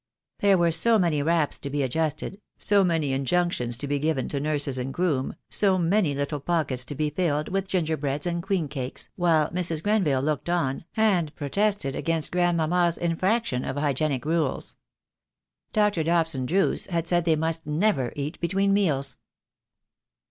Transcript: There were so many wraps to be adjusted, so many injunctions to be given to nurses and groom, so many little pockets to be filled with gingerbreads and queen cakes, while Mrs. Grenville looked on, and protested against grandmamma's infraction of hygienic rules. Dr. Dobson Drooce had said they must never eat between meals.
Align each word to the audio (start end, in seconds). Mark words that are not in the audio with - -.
There 0.39 0.57
were 0.57 0.71
so 0.71 0.97
many 0.97 1.21
wraps 1.21 1.59
to 1.59 1.69
be 1.69 1.83
adjusted, 1.83 2.41
so 2.57 2.83
many 2.83 3.13
injunctions 3.13 3.77
to 3.77 3.87
be 3.87 3.99
given 3.99 4.27
to 4.29 4.39
nurses 4.39 4.79
and 4.79 4.91
groom, 4.91 5.35
so 5.47 5.77
many 5.77 6.15
little 6.15 6.39
pockets 6.39 6.83
to 6.85 6.95
be 6.95 7.11
filled 7.11 7.49
with 7.49 7.67
gingerbreads 7.67 8.25
and 8.25 8.41
queen 8.41 8.67
cakes, 8.67 9.11
while 9.15 9.51
Mrs. 9.51 9.83
Grenville 9.83 10.23
looked 10.23 10.49
on, 10.49 10.85
and 10.97 11.35
protested 11.35 11.95
against 11.95 12.31
grandmamma's 12.31 12.97
infraction 12.97 13.63
of 13.63 13.75
hygienic 13.75 14.25
rules. 14.25 14.75
Dr. 15.71 16.01
Dobson 16.03 16.47
Drooce 16.47 16.87
had 16.89 17.07
said 17.07 17.25
they 17.25 17.35
must 17.35 17.67
never 17.67 18.11
eat 18.15 18.39
between 18.39 18.73
meals. 18.73 19.17